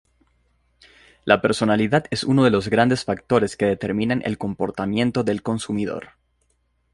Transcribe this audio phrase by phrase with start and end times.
[1.25, 6.13] La personalidad es uno de los grandes factores que determinan el comportamiento del consumidor.